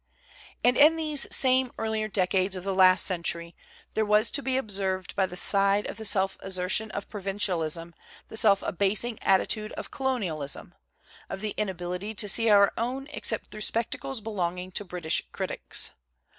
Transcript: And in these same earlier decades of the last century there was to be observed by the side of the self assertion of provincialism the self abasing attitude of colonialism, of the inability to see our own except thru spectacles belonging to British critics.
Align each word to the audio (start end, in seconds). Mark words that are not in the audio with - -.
And 0.63 0.77
in 0.77 0.95
these 0.95 1.27
same 1.29 1.71
earlier 1.77 2.07
decades 2.07 2.55
of 2.55 2.63
the 2.63 2.73
last 2.73 3.05
century 3.05 3.55
there 3.93 4.03
was 4.03 4.31
to 4.31 4.41
be 4.41 4.57
observed 4.57 5.15
by 5.15 5.27
the 5.27 5.37
side 5.37 5.85
of 5.85 5.97
the 5.97 6.05
self 6.05 6.37
assertion 6.39 6.89
of 6.89 7.07
provincialism 7.07 7.93
the 8.27 8.35
self 8.35 8.63
abasing 8.63 9.19
attitude 9.21 9.73
of 9.73 9.91
colonialism, 9.91 10.73
of 11.29 11.41
the 11.41 11.53
inability 11.55 12.15
to 12.15 12.27
see 12.27 12.49
our 12.49 12.73
own 12.79 13.09
except 13.13 13.51
thru 13.51 13.61
spectacles 13.61 14.21
belonging 14.21 14.71
to 14.71 14.83
British 14.83 15.21
critics. 15.31 15.91